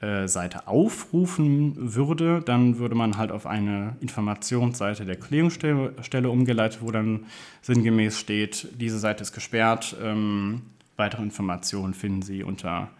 äh, 0.00 0.28
Seite 0.28 0.68
aufrufen 0.68 1.94
würde, 1.94 2.42
dann 2.44 2.78
würde 2.78 2.94
man 2.94 3.16
halt 3.16 3.30
auf 3.30 3.46
eine 3.46 3.96
Informationsseite 4.00 5.06
der 5.06 5.16
Clearingstelle 5.16 6.28
umgeleitet, 6.28 6.82
wo 6.82 6.90
dann 6.90 7.26
sinngemäß 7.62 8.18
steht, 8.18 8.68
diese 8.78 8.98
Seite 8.98 9.22
ist 9.22 9.32
gesperrt. 9.32 9.96
Ähm, 10.02 10.62
weitere 10.96 11.22
Informationen 11.22 11.94
finden 11.94 12.22
Sie 12.22 12.42
unter 12.42 12.90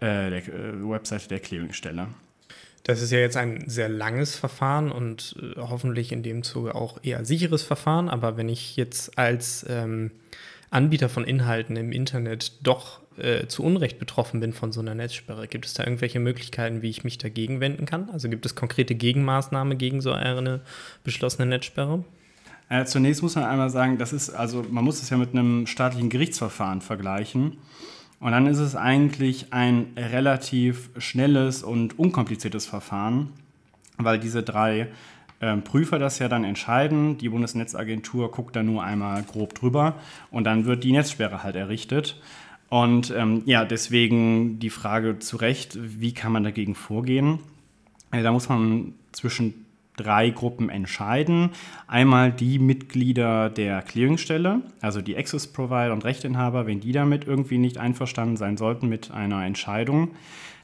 äh, 0.00 0.30
der 0.30 0.48
äh, 0.48 0.88
Webseite 0.88 1.28
der 1.28 1.38
Clearingstelle. 1.38 2.08
Das 2.82 3.00
ist 3.00 3.12
ja 3.12 3.18
jetzt 3.18 3.36
ein 3.36 3.68
sehr 3.68 3.88
langes 3.88 4.34
Verfahren 4.34 4.90
und 4.90 5.36
äh, 5.40 5.60
hoffentlich 5.60 6.10
in 6.10 6.22
dem 6.24 6.42
Zuge 6.42 6.74
auch 6.74 6.98
eher 7.04 7.24
sicheres 7.24 7.62
Verfahren. 7.62 8.08
Aber 8.08 8.36
wenn 8.36 8.48
ich 8.48 8.76
jetzt 8.76 9.16
als 9.16 9.64
ähm, 9.68 10.10
Anbieter 10.72 11.08
von 11.08 11.24
Inhalten 11.24 11.76
im 11.76 11.92
Internet 11.92 12.52
doch 12.62 13.00
äh, 13.18 13.46
zu 13.46 13.62
Unrecht 13.62 13.98
betroffen 13.98 14.40
bin 14.40 14.52
von 14.52 14.72
so 14.72 14.80
einer 14.80 14.94
Netzsperre, 14.94 15.46
gibt 15.46 15.66
es 15.66 15.74
da 15.74 15.84
irgendwelche 15.84 16.18
Möglichkeiten, 16.18 16.82
wie 16.82 16.88
ich 16.88 17.04
mich 17.04 17.18
dagegen 17.18 17.60
wenden 17.60 17.84
kann? 17.84 18.08
Also 18.10 18.28
gibt 18.28 18.46
es 18.46 18.54
konkrete 18.54 18.94
Gegenmaßnahmen 18.94 19.76
gegen 19.76 20.00
so 20.00 20.12
eine 20.12 20.60
beschlossene 21.04 21.46
Netzsperre? 21.46 22.04
Äh, 22.70 22.86
zunächst 22.86 23.22
muss 23.22 23.34
man 23.34 23.44
einmal 23.44 23.68
sagen, 23.68 23.98
das 23.98 24.14
ist, 24.14 24.30
also 24.30 24.64
man 24.70 24.82
muss 24.82 25.02
es 25.02 25.10
ja 25.10 25.18
mit 25.18 25.34
einem 25.34 25.66
staatlichen 25.66 26.08
Gerichtsverfahren 26.08 26.80
vergleichen. 26.80 27.58
Und 28.18 28.32
dann 28.32 28.46
ist 28.46 28.58
es 28.58 28.76
eigentlich 28.76 29.52
ein 29.52 29.88
relativ 29.96 30.88
schnelles 30.96 31.62
und 31.62 31.98
unkompliziertes 31.98 32.64
Verfahren, 32.64 33.30
weil 33.98 34.18
diese 34.18 34.42
drei 34.42 34.88
Prüfer 35.64 35.98
das 35.98 36.18
ja 36.18 36.28
dann 36.28 36.44
entscheiden. 36.44 37.18
Die 37.18 37.28
Bundesnetzagentur 37.28 38.30
guckt 38.30 38.54
da 38.56 38.62
nur 38.62 38.82
einmal 38.82 39.22
grob 39.22 39.54
drüber 39.54 39.96
und 40.30 40.44
dann 40.44 40.64
wird 40.66 40.84
die 40.84 40.92
Netzsperre 40.92 41.42
halt 41.42 41.56
errichtet. 41.56 42.20
Und 42.68 43.12
ähm, 43.14 43.42
ja, 43.44 43.64
deswegen 43.64 44.58
die 44.58 44.70
Frage 44.70 45.18
zu 45.18 45.36
Recht, 45.36 45.76
wie 45.80 46.14
kann 46.14 46.32
man 46.32 46.42
dagegen 46.44 46.74
vorgehen? 46.74 47.40
Äh, 48.12 48.22
da 48.22 48.32
muss 48.32 48.48
man 48.48 48.94
zwischen 49.12 49.66
drei 49.96 50.30
Gruppen 50.30 50.70
entscheiden. 50.70 51.50
Einmal 51.86 52.32
die 52.32 52.58
Mitglieder 52.58 53.50
der 53.50 53.82
Clearingstelle, 53.82 54.62
also 54.80 55.02
die 55.02 55.16
Access 55.16 55.48
Provider 55.48 55.92
und 55.92 56.04
Rechteinhaber, 56.04 56.66
wenn 56.66 56.80
die 56.80 56.92
damit 56.92 57.26
irgendwie 57.26 57.58
nicht 57.58 57.78
einverstanden 57.78 58.36
sein 58.36 58.56
sollten 58.56 58.88
mit 58.88 59.10
einer 59.10 59.44
Entscheidung, 59.44 60.12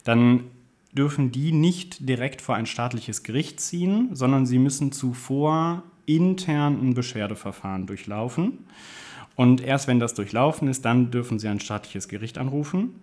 dann 0.05 0.45
dürfen 0.93 1.31
die 1.31 1.53
nicht 1.53 2.09
direkt 2.09 2.41
vor 2.41 2.55
ein 2.55 2.67
staatliches 2.67 3.23
Gericht 3.23 3.61
ziehen, 3.61 4.11
sondern 4.13 4.47
sie 4.47 4.59
müssen 4.59 4.93
zuvor 4.93 5.83
intern 6.07 6.81
ein 6.81 6.95
Beschwerdeverfahren 6.95 7.87
durchlaufen. 7.87 8.67
Und 9.37 9.61
erst 9.61 9.87
wenn 9.87 10.01
das 10.01 10.15
durchlaufen 10.15 10.69
ist, 10.69 10.85
dann 10.85 11.11
dürfen 11.11 11.39
sie 11.39 11.49
ein 11.49 11.61
staatliches 11.61 12.09
Gericht 12.09 12.39
anrufen 12.39 12.95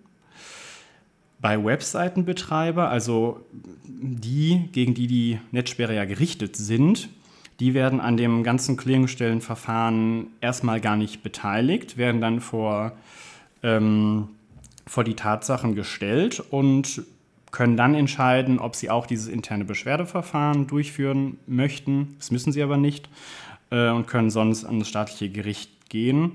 bei 1.40 1.62
Webseitenbetreiber, 1.62 2.88
also 2.88 3.46
die, 3.84 4.68
gegen 4.72 4.94
die 4.94 5.06
die 5.06 5.40
Netzsperre 5.50 5.94
ja 5.94 6.04
gerichtet 6.04 6.56
sind, 6.56 7.08
die 7.60 7.74
werden 7.74 8.00
an 8.00 8.16
dem 8.16 8.42
ganzen 8.42 8.76
Clearingstellenverfahren 8.76 10.28
erstmal 10.40 10.80
gar 10.80 10.96
nicht 10.96 11.22
beteiligt, 11.22 11.96
werden 11.96 12.20
dann 12.20 12.40
vor, 12.40 12.92
ähm, 13.62 14.28
vor 14.86 15.04
die 15.04 15.14
Tatsachen 15.14 15.74
gestellt 15.74 16.42
und 16.50 17.02
können 17.56 17.78
dann 17.78 17.94
entscheiden, 17.94 18.58
ob 18.58 18.76
sie 18.76 18.90
auch 18.90 19.06
dieses 19.06 19.28
interne 19.28 19.64
Beschwerdeverfahren 19.64 20.66
durchführen 20.66 21.38
möchten. 21.46 22.14
Das 22.18 22.30
müssen 22.30 22.52
sie 22.52 22.62
aber 22.62 22.76
nicht 22.76 23.08
äh, 23.70 23.88
und 23.88 24.06
können 24.06 24.28
sonst 24.28 24.66
an 24.66 24.78
das 24.78 24.88
staatliche 24.88 25.30
Gericht 25.30 25.88
gehen. 25.88 26.32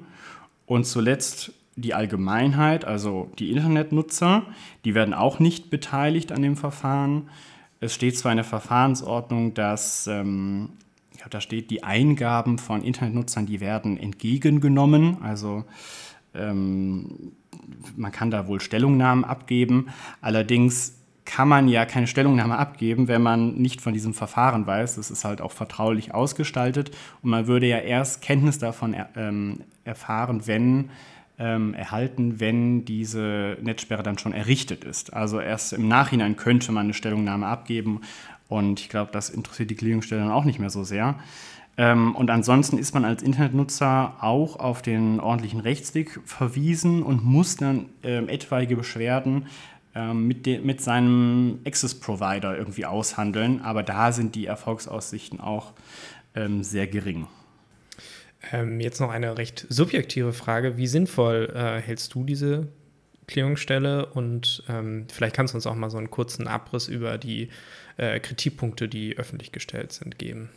Und 0.66 0.86
zuletzt 0.86 1.54
die 1.76 1.94
Allgemeinheit, 1.94 2.86
also 2.86 3.30
die 3.38 3.52
Internetnutzer, 3.52 4.48
die 4.84 4.96
werden 4.96 5.14
auch 5.14 5.38
nicht 5.38 5.70
beteiligt 5.70 6.32
an 6.32 6.42
dem 6.42 6.58
Verfahren. 6.58 7.30
Es 7.80 7.94
steht 7.94 8.18
zwar 8.18 8.32
in 8.32 8.38
der 8.38 8.46
Verfahrensordnung, 8.46 9.54
dass 9.54 10.08
ähm, 10.08 10.70
ja, 11.20 11.28
da 11.30 11.40
steht, 11.40 11.70
die 11.70 11.84
Eingaben 11.84 12.58
von 12.58 12.84
Internetnutzern, 12.84 13.46
die 13.46 13.60
werden 13.60 13.96
entgegengenommen. 13.96 15.22
Also 15.22 15.66
ähm, 16.34 17.34
man 17.96 18.12
kann 18.12 18.32
da 18.32 18.48
wohl 18.48 18.60
Stellungnahmen 18.60 19.24
abgeben. 19.24 19.90
Allerdings 20.20 20.98
kann 21.26 21.48
man 21.48 21.68
ja 21.68 21.86
keine 21.86 22.08
Stellungnahme 22.08 22.58
abgeben, 22.58 23.08
wenn 23.08 23.22
man 23.22 23.56
nicht 23.56 23.82
von 23.82 23.94
diesem 23.94 24.14
Verfahren 24.14 24.66
weiß. 24.66 24.96
Das 24.96 25.12
ist 25.12 25.24
halt 25.24 25.42
auch 25.42 25.52
vertraulich 25.52 26.14
ausgestaltet 26.14 26.92
und 27.22 27.30
man 27.30 27.48
würde 27.48 27.68
ja 27.68 27.78
erst 27.78 28.22
Kenntnis 28.22 28.60
davon 28.60 28.94
er, 28.94 29.10
ähm, 29.16 29.62
erfahren, 29.84 30.48
wenn 30.48 30.90
ähm, 31.40 31.74
erhalten, 31.74 32.40
wenn 32.40 32.86
diese 32.86 33.58
Netzsperre 33.62 34.04
dann 34.04 34.18
schon 34.18 34.34
errichtet 34.34 34.84
ist. 34.84 35.14
Also 35.14 35.40
erst 35.40 35.74
im 35.74 35.88
Nachhinein 35.88 36.36
könnte 36.36 36.72
man 36.72 36.86
eine 36.86 36.94
Stellungnahme 36.94 37.48
abgeben 37.48 38.02
und 38.48 38.80
ich 38.80 38.90
glaube, 38.90 39.12
das 39.12 39.30
interessiert 39.30 39.72
die 39.72 39.76
Clearingstelle 39.76 40.22
dann 40.22 40.32
auch 40.32 40.46
nicht 40.46 40.60
mehr 40.60 40.70
so 40.70 40.84
sehr. 40.84 41.16
Ähm, 41.78 42.16
und 42.16 42.30
ansonsten 42.30 42.78
ist 42.78 42.94
man 42.94 43.06
als 43.06 43.24
Internetnutzer 43.24 44.18
auch 44.20 44.60
auf 44.60 44.82
den 44.82 45.20
ordentlichen 45.20 45.62
Rechtsweg 45.62 46.20
verwiesen 46.26 47.02
und 47.02 47.24
muss 47.24 47.56
dann 47.56 47.86
ähm, 48.04 48.28
etwaige 48.28 48.76
Beschwerden 48.76 49.48
mit, 49.94 50.46
de, 50.46 50.60
mit 50.60 50.82
seinem 50.82 51.60
Access-Provider 51.66 52.58
irgendwie 52.58 52.86
aushandeln. 52.86 53.62
Aber 53.62 53.84
da 53.84 54.12
sind 54.12 54.36
die 54.36 54.46
Erfolgsaussichten 54.46 55.40
auch 55.40 55.74
ähm, 56.36 56.64
sehr 56.64 56.88
gering. 56.88 57.28
Ähm, 58.52 58.80
jetzt 58.80 59.00
noch 59.00 59.10
eine 59.10 59.38
recht 59.38 59.66
subjektive 59.70 60.34
Frage. 60.34 60.78
Wie 60.78 60.88
sinnvoll 60.88 61.52
äh, 61.54 61.80
hältst 61.82 62.14
du 62.14 62.24
diese 62.24 62.68
Klärungsstelle? 63.28 64.08
Und 64.08 64.64
ähm, 64.70 65.06
vielleicht 65.12 65.36
kannst 65.36 65.54
du 65.54 65.58
uns 65.58 65.68
auch 65.68 65.76
mal 65.76 65.90
so 65.90 65.98
einen 65.98 66.10
kurzen 66.10 66.48
Abriss 66.48 66.88
über 66.88 67.18
die 67.18 67.50
äh, 67.98 68.20
Kritikpunkte, 68.20 68.88
die 68.88 69.18
öffentlich 69.18 69.52
gestellt 69.52 69.92
sind, 69.92 70.18
geben. 70.18 70.50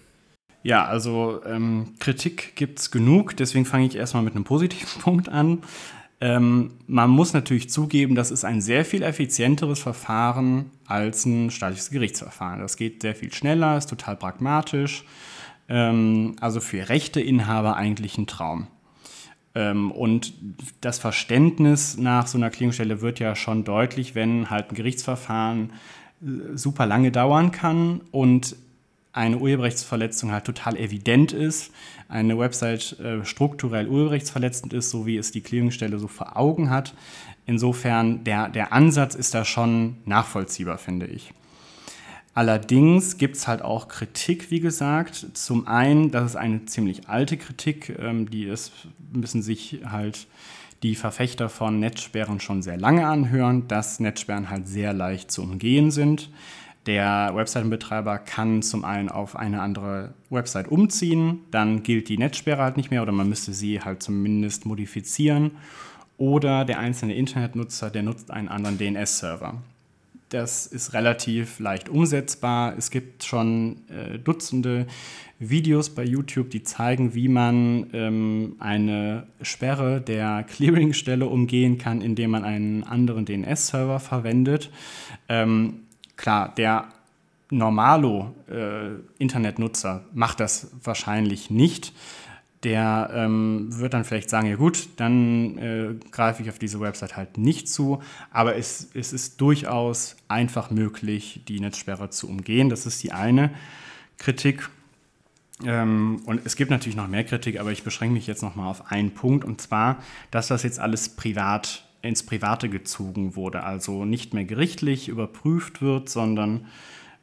Ja, 0.62 0.86
also 0.86 1.42
ähm, 1.44 1.94
Kritik 1.98 2.56
gibt 2.56 2.78
es 2.78 2.90
genug, 2.90 3.36
deswegen 3.36 3.66
fange 3.66 3.86
ich 3.86 3.96
erstmal 3.96 4.22
mit 4.22 4.34
einem 4.34 4.44
positiven 4.44 4.88
Punkt 5.02 5.28
an. 5.28 5.62
Ähm, 6.24 6.70
man 6.86 7.10
muss 7.10 7.34
natürlich 7.34 7.68
zugeben, 7.68 8.14
das 8.14 8.30
ist 8.30 8.46
ein 8.46 8.62
sehr 8.62 8.86
viel 8.86 9.02
effizienteres 9.02 9.78
Verfahren 9.78 10.70
als 10.86 11.26
ein 11.26 11.50
staatliches 11.50 11.90
Gerichtsverfahren. 11.90 12.60
Das 12.60 12.78
geht 12.78 13.02
sehr 13.02 13.14
viel 13.14 13.30
schneller, 13.30 13.76
ist 13.76 13.90
total 13.90 14.16
pragmatisch. 14.16 15.04
Ähm, 15.68 16.36
also 16.40 16.60
für 16.60 16.88
Rechteinhaber 16.88 17.76
eigentlich 17.76 18.16
ein 18.16 18.26
Traum. 18.26 18.68
Ähm, 19.54 19.92
und 19.92 20.32
das 20.80 20.98
Verständnis 20.98 21.98
nach 21.98 22.26
so 22.26 22.38
einer 22.38 22.48
Klingstelle 22.48 23.02
wird 23.02 23.18
ja 23.20 23.36
schon 23.36 23.64
deutlich, 23.64 24.14
wenn 24.14 24.48
halt 24.48 24.70
ein 24.70 24.76
Gerichtsverfahren 24.76 25.74
äh, 26.22 26.56
super 26.56 26.86
lange 26.86 27.12
dauern 27.12 27.52
kann 27.52 28.00
und 28.12 28.56
eine 29.14 29.38
Urheberrechtsverletzung 29.38 30.33
halt 30.33 30.44
total 30.44 30.76
evident 30.76 31.33
ist, 31.33 31.73
eine 32.09 32.38
Website 32.38 32.99
äh, 32.99 33.25
strukturell 33.25 33.88
urheberrechtsverletzend 33.88 34.73
ist, 34.73 34.90
so 34.90 35.06
wie 35.06 35.16
es 35.16 35.30
die 35.30 35.40
Clearingstelle 35.40 35.99
so 35.99 36.09
vor 36.09 36.37
Augen 36.37 36.68
hat. 36.68 36.94
Insofern, 37.47 38.25
der, 38.25 38.49
der 38.49 38.73
Ansatz 38.73 39.14
ist 39.14 39.35
da 39.35 39.44
schon 39.44 39.97
nachvollziehbar, 40.04 40.78
finde 40.78 41.06
ich. 41.06 41.33
Allerdings 42.35 43.16
gibt 43.16 43.37
es 43.37 43.47
halt 43.47 43.62
auch 43.62 43.87
Kritik, 43.87 44.50
wie 44.50 44.59
gesagt. 44.59 45.26
Zum 45.35 45.68
einen, 45.68 46.11
das 46.11 46.30
ist 46.30 46.37
eine 46.37 46.64
ziemlich 46.64 47.09
alte 47.09 47.37
Kritik, 47.37 47.97
ähm, 48.00 48.28
die 48.28 48.44
ist, 48.44 48.73
müssen 49.12 49.42
sich 49.42 49.80
halt 49.87 50.26
die 50.83 50.97
Verfechter 50.97 51.49
von 51.49 51.78
Netzsperren 51.78 52.40
schon 52.40 52.62
sehr 52.62 52.76
lange 52.76 53.06
anhören, 53.06 53.68
dass 53.68 54.00
Netzsperren 54.00 54.50
halt 54.50 54.66
sehr 54.66 54.92
leicht 54.92 55.30
zu 55.30 55.42
umgehen 55.42 55.92
sind. 55.92 56.28
Der 56.86 57.32
Webseitenbetreiber 57.34 58.18
kann 58.18 58.60
zum 58.60 58.84
einen 58.84 59.08
auf 59.08 59.36
eine 59.36 59.62
andere 59.62 60.12
Website 60.28 60.68
umziehen, 60.68 61.40
dann 61.50 61.82
gilt 61.82 62.08
die 62.08 62.18
Netzsperre 62.18 62.62
halt 62.62 62.76
nicht 62.76 62.90
mehr 62.90 63.02
oder 63.02 63.12
man 63.12 63.28
müsste 63.28 63.52
sie 63.52 63.80
halt 63.80 64.02
zumindest 64.02 64.66
modifizieren. 64.66 65.52
Oder 66.16 66.64
der 66.64 66.78
einzelne 66.78 67.14
Internetnutzer, 67.14 67.90
der 67.90 68.02
nutzt 68.02 68.30
einen 68.30 68.48
anderen 68.48 68.78
DNS-Server 68.78 69.62
das 70.34 70.66
ist 70.66 70.92
relativ 70.94 71.60
leicht 71.60 71.88
umsetzbar. 71.88 72.74
Es 72.76 72.90
gibt 72.90 73.22
schon 73.22 73.76
äh, 73.88 74.18
Dutzende 74.18 74.86
Videos 75.38 75.90
bei 75.90 76.02
YouTube, 76.02 76.50
die 76.50 76.64
zeigen, 76.64 77.14
wie 77.14 77.28
man 77.28 77.86
ähm, 77.92 78.56
eine 78.58 79.28
Sperre 79.42 80.00
der 80.00 80.42
Clearingstelle 80.48 81.26
umgehen 81.26 81.78
kann, 81.78 82.00
indem 82.00 82.30
man 82.32 82.42
einen 82.44 82.82
anderen 82.82 83.26
DNS-Server 83.26 84.00
verwendet. 84.00 84.70
Ähm, 85.28 85.83
klar, 86.16 86.54
der 86.54 86.88
normalo 87.50 88.35
äh, 88.50 88.94
Internetnutzer 89.18 90.04
macht 90.12 90.40
das 90.40 90.71
wahrscheinlich 90.83 91.50
nicht 91.50 91.92
der 92.64 93.11
ähm, 93.14 93.66
wird 93.78 93.94
dann 93.94 94.04
vielleicht 94.04 94.30
sagen, 94.30 94.49
ja 94.49 94.56
gut, 94.56 94.88
dann 94.97 95.59
äh, 95.59 95.94
greife 96.11 96.42
ich 96.42 96.49
auf 96.49 96.59
diese 96.59 96.80
Website 96.80 97.16
halt 97.16 97.38
nicht 97.38 97.68
zu. 97.68 98.02
Aber 98.30 98.56
es, 98.56 98.90
es 98.94 99.12
ist 99.12 99.40
durchaus 99.40 100.16
einfach 100.28 100.71
möglich, 100.71 101.42
die 101.47 101.61
Netzsperre 101.61 102.11
zu 102.11 102.28
umgehen. 102.28 102.71
Das 102.71 102.87
ist 102.87 103.02
die 103.02 103.12
eine 103.12 103.50
Kritik. 104.18 104.71
Ähm, 105.64 106.23
und 106.25 106.40
es 106.44 106.56
gibt 106.56 106.71
natürlich 106.71 106.97
noch 106.97 107.06
mehr 107.06 107.25
Kritik, 107.25 107.61
aber 107.61 107.71
ich 107.71 107.85
beschränke 107.85 108.14
mich 108.14 108.26
jetzt 108.26 108.42
nochmal 108.42 108.68
auf 108.68 108.90
einen 108.90 109.12
Punkt, 109.12 109.44
und 109.44 109.61
zwar, 109.61 110.02
dass 110.30 110.49
das 110.49 110.62
jetzt 110.62 110.80
alles 110.80 111.11
privat 111.11 111.85
ins 112.04 112.23
Private 112.23 112.68
gezogen 112.68 113.34
wurde, 113.34 113.62
also 113.64 114.04
nicht 114.04 114.34
mehr 114.34 114.44
gerichtlich 114.44 115.08
überprüft 115.08 115.82
wird, 115.82 116.08
sondern 116.08 116.66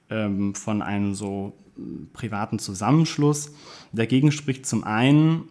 ähm, 0.10 0.56
von 0.56 0.82
einem 0.82 1.14
so 1.14 1.54
privaten 2.14 2.60
Zusammenschluss. 2.60 3.54
Dagegen 3.94 4.32
spricht 4.32 4.66
zum 4.66 4.84
einen, 4.84 5.44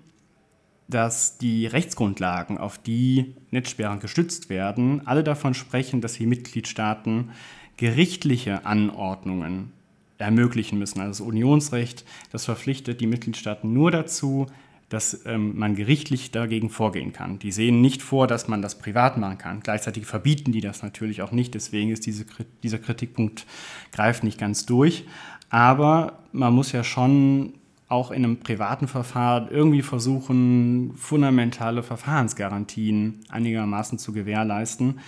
dass 0.88 1.38
die 1.38 1.66
Rechtsgrundlagen, 1.66 2.58
auf 2.58 2.78
die 2.78 3.36
Netzsperren 3.50 4.00
gestützt 4.00 4.50
werden, 4.50 5.06
alle 5.06 5.22
davon 5.22 5.54
sprechen, 5.54 6.00
dass 6.00 6.14
die 6.14 6.26
Mitgliedstaaten 6.26 7.30
gerichtliche 7.76 8.66
Anordnungen 8.66 9.72
ermöglichen 10.18 10.78
müssen. 10.78 11.00
Also 11.00 11.22
das 11.24 11.28
Unionsrecht, 11.28 12.04
das 12.32 12.44
verpflichtet 12.44 13.00
die 13.00 13.06
Mitgliedstaaten 13.06 13.72
nur 13.72 13.90
dazu, 13.90 14.46
dass 14.90 15.24
ähm, 15.24 15.56
man 15.56 15.76
gerichtlich 15.76 16.32
dagegen 16.32 16.68
vorgehen 16.68 17.12
kann. 17.12 17.38
Die 17.38 17.52
sehen 17.52 17.80
nicht 17.80 18.02
vor, 18.02 18.26
dass 18.26 18.48
man 18.48 18.60
das 18.60 18.78
privat 18.78 19.16
machen 19.16 19.38
kann. 19.38 19.60
Gleichzeitig 19.60 20.04
verbieten 20.04 20.52
die 20.52 20.60
das 20.60 20.82
natürlich 20.82 21.22
auch 21.22 21.30
nicht. 21.30 21.54
Deswegen 21.54 21.90
ist 21.90 22.06
diese, 22.06 22.26
dieser 22.64 22.78
Kritikpunkt 22.78 23.46
greift 23.92 24.24
nicht 24.24 24.38
ganz 24.38 24.66
durch. 24.66 25.06
Aber 25.48 26.18
man 26.32 26.52
muss 26.52 26.72
ja 26.72 26.82
schon 26.82 27.54
auch 27.88 28.10
in 28.10 28.24
einem 28.24 28.38
privaten 28.38 28.88
Verfahren 28.88 29.48
irgendwie 29.50 29.82
versuchen, 29.82 30.92
fundamentale 30.96 31.82
Verfahrensgarantien 31.84 33.20
einigermaßen 33.28 33.98
zu 33.98 34.12
gewährleisten. 34.12 34.98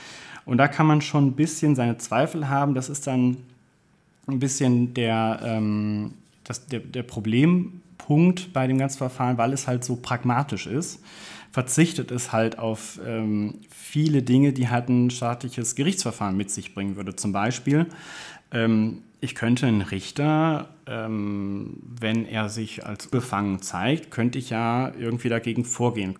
Und 0.45 0.59
da 0.59 0.69
kann 0.69 0.87
man 0.87 1.01
schon 1.01 1.27
ein 1.27 1.37
bisschen 1.37 1.75
seine 1.75 1.99
Zweifel 1.99 2.49
haben. 2.49 2.75
Das 2.75 2.89
ist 2.89 3.07
dann 3.09 3.37
ein 4.29 4.39
bisschen 4.39 4.95
der, 4.95 5.41
ähm, 5.45 6.15
das, 6.45 6.67
der, 6.67 6.81
der 6.81 7.03
Problempunkt 8.02 8.52
bei 8.52 8.66
dem 8.66 8.78
ganzen 8.78 8.99
Verfahren, 8.99 9.38
weil 9.38 9.52
es 9.52 9.66
halt 9.66 9.85
so 9.85 9.97
pragmatisch 9.97 10.66
ist. 10.66 11.02
Verzichtet 11.50 12.11
es 12.11 12.32
halt 12.32 12.59
auf 12.59 12.99
ähm, 13.06 13.61
viele 13.71 14.23
Dinge, 14.23 14.52
die 14.52 14.68
halt 14.68 14.88
ein 14.88 15.11
staatliches 15.11 15.75
Gerichtsverfahren 15.75 16.37
mit 16.37 16.50
sich 16.50 16.75
bringen 16.75 16.97
würde. 16.97 17.14
Zum 17.14 17.32
Beispiel 17.32 17.87
ähm, 18.52 19.02
ich 19.21 19.37
könnte 19.37 19.66
einen 19.66 19.82
Richter, 19.82 20.71
ähm, 20.87 21.76
wenn 22.00 22.26
er 22.26 22.49
sich 22.49 22.85
als 22.85 23.06
befangen 23.06 23.62
zeigt, 23.62 24.11
könnte 24.11 24.38
ich 24.38 24.50
ja 24.50 24.92
irgendwie 24.99 25.28
dagegen 25.28 25.64
vorgehen. 25.64 26.16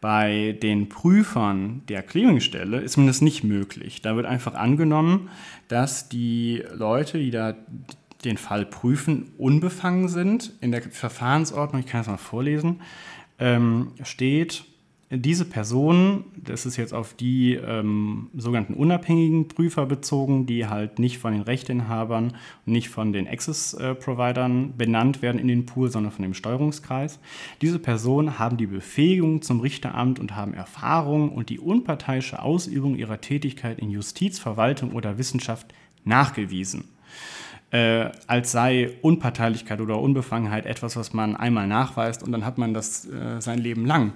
Bei 0.00 0.58
den 0.60 0.88
Prüfern 0.88 1.82
der 1.88 2.02
Clearingstelle 2.02 2.80
ist 2.80 2.96
mir 2.96 3.06
das 3.06 3.20
nicht 3.20 3.44
möglich. 3.44 4.02
Da 4.02 4.16
wird 4.16 4.26
einfach 4.26 4.54
angenommen, 4.54 5.28
dass 5.68 6.08
die 6.08 6.64
Leute, 6.74 7.18
die 7.18 7.30
da 7.30 7.54
den 8.24 8.36
Fall 8.36 8.66
prüfen, 8.66 9.32
unbefangen 9.38 10.08
sind. 10.08 10.52
In 10.60 10.72
der 10.72 10.82
Verfahrensordnung, 10.82 11.80
ich 11.80 11.86
kann 11.86 12.02
es 12.02 12.06
mal 12.06 12.16
vorlesen, 12.16 12.80
ähm, 13.38 13.92
steht, 14.02 14.64
diese 15.12 15.44
Person, 15.44 16.24
das 16.36 16.66
ist 16.66 16.76
jetzt 16.76 16.94
auf 16.94 17.14
die 17.14 17.54
ähm, 17.54 18.28
sogenannten 18.36 18.74
unabhängigen 18.74 19.48
Prüfer 19.48 19.84
bezogen, 19.86 20.46
die 20.46 20.68
halt 20.68 21.00
nicht 21.00 21.18
von 21.18 21.32
den 21.32 21.42
Rechteinhabern 21.42 22.36
und 22.64 22.72
nicht 22.72 22.90
von 22.90 23.12
den 23.12 23.26
Access-Providern 23.26 24.76
benannt 24.76 25.20
werden 25.20 25.40
in 25.40 25.48
den 25.48 25.66
Pool, 25.66 25.90
sondern 25.90 26.12
von 26.12 26.22
dem 26.22 26.34
Steuerungskreis. 26.34 27.18
Diese 27.60 27.80
Personen 27.80 28.38
haben 28.38 28.56
die 28.56 28.68
Befähigung 28.68 29.42
zum 29.42 29.58
Richteramt 29.58 30.20
und 30.20 30.36
haben 30.36 30.54
Erfahrung 30.54 31.32
und 31.32 31.50
die 31.50 31.58
unparteiische 31.58 32.40
Ausübung 32.40 32.94
ihrer 32.94 33.20
Tätigkeit 33.20 33.80
in 33.80 33.90
Justiz, 33.90 34.38
Verwaltung 34.38 34.92
oder 34.92 35.18
Wissenschaft 35.18 35.74
nachgewiesen 36.04 36.84
äh, 37.70 38.10
als 38.26 38.52
sei 38.52 38.90
Unparteilichkeit 39.02 39.80
oder 39.80 40.00
Unbefangenheit 40.00 40.66
etwas, 40.66 40.96
was 40.96 41.12
man 41.12 41.36
einmal 41.36 41.66
nachweist 41.66 42.22
und 42.22 42.32
dann 42.32 42.44
hat 42.44 42.58
man 42.58 42.74
das 42.74 43.06
äh, 43.06 43.40
sein 43.40 43.58
Leben 43.58 43.86
lang. 43.86 44.12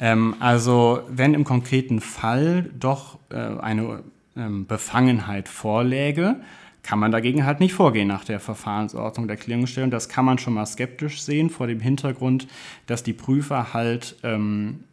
Ähm, 0.00 0.34
also 0.40 1.00
wenn 1.08 1.34
im 1.34 1.44
konkreten 1.44 2.00
Fall 2.00 2.70
doch 2.78 3.18
äh, 3.30 3.36
eine 3.36 4.02
ähm, 4.36 4.66
Befangenheit 4.66 5.48
vorläge, 5.48 6.36
kann 6.82 6.98
man 6.98 7.10
dagegen 7.10 7.44
halt 7.44 7.58
nicht 7.58 7.74
vorgehen 7.74 8.06
nach 8.06 8.24
der 8.24 8.38
Verfahrensordnung 8.38 9.26
der 9.26 9.36
Klärungsstelle. 9.36 9.88
das 9.88 10.08
kann 10.08 10.24
man 10.24 10.38
schon 10.38 10.54
mal 10.54 10.66
skeptisch 10.66 11.20
sehen 11.20 11.50
vor 11.50 11.66
dem 11.66 11.80
Hintergrund, 11.80 12.46
dass 12.86 13.02
die 13.02 13.12
Prüfer 13.12 13.74
halt 13.74 14.16
ähm, 14.22 14.84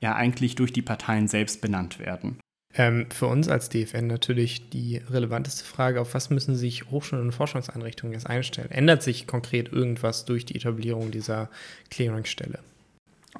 ja 0.00 0.14
eigentlich 0.14 0.54
durch 0.56 0.72
die 0.72 0.82
Parteien 0.82 1.26
selbst 1.26 1.60
benannt 1.60 1.98
werden. 1.98 2.38
Ähm, 2.78 3.06
für 3.10 3.26
uns 3.26 3.48
als 3.48 3.68
DFN 3.68 4.06
natürlich 4.06 4.70
die 4.70 4.98
relevanteste 5.10 5.64
Frage, 5.64 6.00
auf 6.00 6.14
was 6.14 6.30
müssen 6.30 6.54
sich 6.54 6.88
Hochschulen 6.92 7.24
und 7.24 7.32
Forschungseinrichtungen 7.32 8.12
jetzt 8.12 8.28
einstellen? 8.28 8.70
Ändert 8.70 9.02
sich 9.02 9.26
konkret 9.26 9.72
irgendwas 9.72 10.24
durch 10.24 10.46
die 10.46 10.54
Etablierung 10.54 11.10
dieser 11.10 11.50
Clearingstelle? 11.90 12.60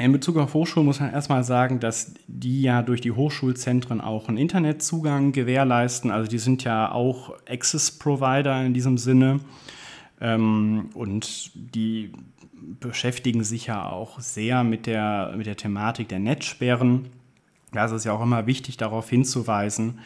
In 0.01 0.11
Bezug 0.11 0.39
auf 0.39 0.55
Hochschulen 0.55 0.87
muss 0.87 0.99
man 0.99 1.13
erstmal 1.13 1.45
sagen, 1.45 1.79
dass 1.79 2.15
die 2.27 2.63
ja 2.63 2.83
durch 2.83 3.01
die 3.01 3.13
Hochschulzentren 3.13 4.01
auch 4.01 4.29
einen 4.29 4.39
Internetzugang 4.39 5.31
gewährleisten. 5.31 6.11
Also 6.11 6.29
die 6.29 6.39
sind 6.39 6.65
ja 6.65 6.91
auch 6.91 7.33
Access-Provider 7.49 8.67
in 8.67 8.75
diesem 8.75 8.99
Sinne. 8.99 9.39
Ähm, 10.21 10.91
und 10.95 11.53
die 11.55 12.11
beschäftigen 12.81 13.45
sich 13.45 13.67
ja 13.67 13.89
auch 13.89 14.19
sehr 14.19 14.65
mit 14.65 14.87
der, 14.87 15.33
mit 15.37 15.47
der 15.47 15.57
Thematik 15.57 16.09
der 16.09 16.19
Netzsperren. 16.19 17.07
Da 17.73 17.85
ist 17.85 17.93
es 17.93 18.05
ja 18.05 18.13
auch 18.13 18.23
immer 18.23 18.47
wichtig, 18.47 18.77
darauf 18.77 19.11
hinzuweisen, 19.11 19.99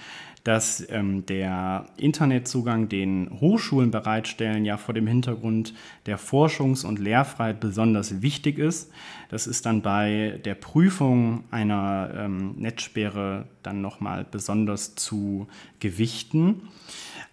dass 0.45 0.85
ähm, 0.91 1.25
der 1.27 1.87
Internetzugang, 1.97 2.89
den 2.89 3.31
Hochschulen 3.41 3.93
bereitstellen, 3.93 4.65
ja 4.65 4.77
vor 4.77 4.93
dem 4.93 5.07
Hintergrund 5.07 5.73
der 6.07 6.19
Forschungs- 6.19 6.85
und 6.85 6.99
Lehrfreiheit 6.99 7.61
besonders 7.61 8.23
wichtig 8.23 8.59
ist. 8.59 8.91
Das 9.29 9.47
ist 9.47 9.67
dann 9.67 9.83
bei 9.83 10.41
der 10.45 10.57
Prüfung 10.57 11.45
einer 11.53 12.11
ähm, 12.17 12.57
Netzsperre 12.57 13.47
dann 13.63 13.81
nochmal 13.81 14.27
besonders 14.29 14.97
zu 14.97 15.47
gewichten. 15.79 16.63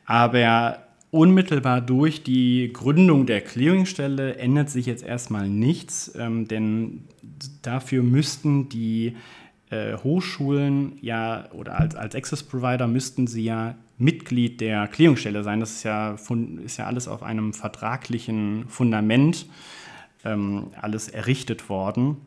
Aber 0.06 0.84
unmittelbar 1.10 1.82
durch 1.82 2.24
die 2.24 2.72
Gründung 2.72 3.26
der 3.26 3.42
Clearingstelle 3.42 4.36
ändert 4.36 4.70
sich 4.70 4.86
jetzt 4.86 5.04
erstmal 5.04 5.50
nichts, 5.50 6.14
ähm, 6.16 6.48
denn 6.48 7.06
dafür 7.64 8.04
müssten 8.04 8.70
die 8.70 9.16
äh, 9.70 9.96
Hochschulen 9.98 10.98
ja 11.02 11.50
oder 11.52 11.80
als, 11.80 11.96
als 11.96 12.16
Access-Provider 12.16 12.88
müssten 12.88 13.28
sie 13.28 13.44
ja 13.44 13.76
Mitglied 13.98 14.62
der 14.62 14.88
Clearingstelle 14.88 15.44
sein. 15.44 15.60
Das 15.60 15.72
ist 15.72 15.84
ja, 15.84 16.18
ist 16.64 16.78
ja 16.78 16.86
alles 16.86 17.08
auf 17.08 17.22
einem 17.22 17.54
vertraglichen 17.54 18.66
Fundament 18.68 19.46
ähm, 20.24 20.68
alles 20.82 21.10
errichtet 21.10 21.70
worden. 21.70 22.18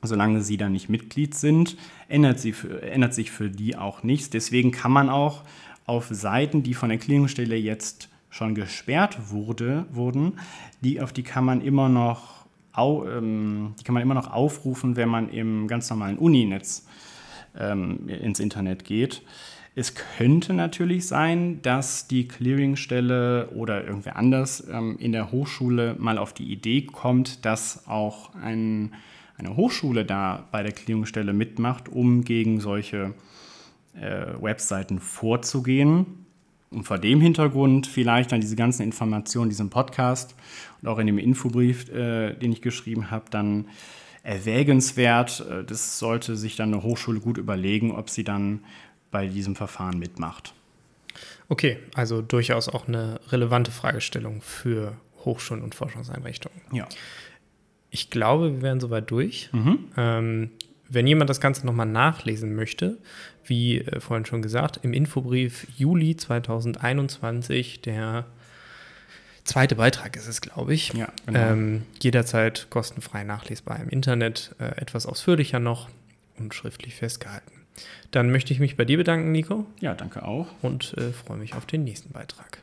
Solange 0.00 0.42
sie 0.42 0.56
da 0.56 0.68
nicht 0.68 0.88
Mitglied 0.88 1.34
sind, 1.34 1.76
ändert, 2.08 2.38
sie 2.38 2.52
für, 2.52 2.82
ändert 2.82 3.14
sich 3.14 3.30
für 3.30 3.50
die 3.50 3.76
auch 3.76 4.02
nichts. 4.02 4.30
Deswegen 4.30 4.70
kann 4.70 4.92
man 4.92 5.08
auch 5.08 5.42
auf 5.86 6.06
Seiten, 6.10 6.62
die 6.62 6.74
von 6.74 6.88
der 6.88 6.98
Clearingstelle 6.98 7.56
jetzt 7.56 8.08
schon 8.30 8.54
gesperrt 8.54 9.30
wurde, 9.30 9.86
wurden, 9.90 10.34
die, 10.82 11.00
auf 11.00 11.12
die 11.12 11.22
kann 11.22 11.44
man 11.44 11.60
immer 11.60 11.88
noch 11.88 12.37
au, 12.78 13.06
ähm, 13.06 13.74
die 13.78 13.84
kann 13.84 13.94
man 13.94 14.02
immer 14.02 14.14
noch 14.14 14.30
aufrufen, 14.30 14.96
wenn 14.96 15.08
man 15.08 15.28
im 15.30 15.68
ganz 15.68 15.90
normalen 15.90 16.18
Uninetz 16.18 16.86
ähm, 17.58 18.08
ins 18.08 18.40
Internet 18.40 18.84
geht. 18.84 19.22
Es 19.74 19.94
könnte 19.94 20.54
natürlich 20.54 21.06
sein, 21.06 21.62
dass 21.62 22.08
die 22.08 22.26
Clearingstelle 22.26 23.50
oder 23.50 23.84
irgendwer 23.84 24.16
anders 24.16 24.66
ähm, 24.68 24.96
in 24.98 25.12
der 25.12 25.30
Hochschule 25.30 25.94
mal 25.98 26.18
auf 26.18 26.32
die 26.32 26.50
Idee 26.50 26.82
kommt, 26.82 27.44
dass 27.44 27.86
auch 27.86 28.34
ein, 28.34 28.92
eine 29.36 29.56
Hochschule 29.56 30.04
da 30.04 30.48
bei 30.50 30.64
der 30.64 30.72
Clearingstelle 30.72 31.32
mitmacht, 31.32 31.88
um 31.88 32.24
gegen 32.24 32.58
solche 32.58 33.14
äh, 33.94 34.26
Webseiten 34.40 34.98
vorzugehen. 34.98 36.26
Und 36.70 36.84
vor 36.84 36.98
dem 36.98 37.20
Hintergrund 37.20 37.86
vielleicht 37.86 38.32
dann 38.32 38.40
diese 38.40 38.56
ganzen 38.56 38.82
Informationen, 38.82 39.48
diesem 39.48 39.70
Podcast 39.70 40.34
und 40.82 40.88
auch 40.88 40.98
in 40.98 41.06
dem 41.06 41.18
Infobrief, 41.18 41.88
äh, 41.88 42.34
den 42.34 42.52
ich 42.52 42.60
geschrieben 42.60 43.10
habe, 43.10 43.24
dann 43.30 43.68
erwägenswert. 44.22 45.44
Äh, 45.48 45.64
das 45.64 45.98
sollte 45.98 46.36
sich 46.36 46.56
dann 46.56 46.72
eine 46.72 46.82
Hochschule 46.82 47.20
gut 47.20 47.38
überlegen, 47.38 47.92
ob 47.92 48.10
sie 48.10 48.24
dann 48.24 48.64
bei 49.10 49.26
diesem 49.26 49.56
Verfahren 49.56 49.98
mitmacht. 49.98 50.52
Okay, 51.48 51.78
also 51.94 52.20
durchaus 52.20 52.68
auch 52.68 52.86
eine 52.86 53.20
relevante 53.30 53.70
Fragestellung 53.70 54.42
für 54.42 54.96
Hochschulen 55.24 55.62
und 55.62 55.74
Forschungseinrichtungen. 55.74 56.60
Ja. 56.72 56.86
Ich 57.90 58.10
glaube, 58.10 58.52
wir 58.52 58.62
wären 58.62 58.80
soweit 58.80 59.10
durch. 59.10 59.48
Mhm. 59.52 59.78
Ähm, 59.96 60.50
wenn 60.88 61.06
jemand 61.06 61.30
das 61.30 61.40
Ganze 61.40 61.66
nochmal 61.66 61.86
nachlesen 61.86 62.54
möchte, 62.54 62.98
wie 63.44 63.78
äh, 63.78 64.00
vorhin 64.00 64.26
schon 64.26 64.42
gesagt, 64.42 64.80
im 64.82 64.92
Infobrief 64.92 65.66
Juli 65.76 66.16
2021, 66.16 67.80
der 67.82 68.26
zweite 69.44 69.76
Beitrag 69.76 70.16
ist 70.16 70.28
es, 70.28 70.40
glaube 70.40 70.74
ich. 70.74 70.92
Ja, 70.94 71.08
genau. 71.26 71.38
ähm, 71.38 71.82
jederzeit 72.00 72.68
kostenfrei 72.70 73.24
nachlesbar 73.24 73.80
im 73.80 73.88
Internet, 73.88 74.54
äh, 74.58 74.80
etwas 74.80 75.06
ausführlicher 75.06 75.58
noch 75.58 75.88
und 76.38 76.54
schriftlich 76.54 76.94
festgehalten. 76.94 77.52
Dann 78.10 78.30
möchte 78.30 78.52
ich 78.52 78.60
mich 78.60 78.76
bei 78.76 78.84
dir 78.84 78.98
bedanken, 78.98 79.32
Nico, 79.32 79.66
ja, 79.80 79.94
danke 79.94 80.24
auch. 80.24 80.48
und 80.62 80.94
äh, 80.96 81.12
freue 81.12 81.38
mich 81.38 81.54
auf 81.54 81.66
den 81.66 81.84
nächsten 81.84 82.10
Beitrag. 82.12 82.58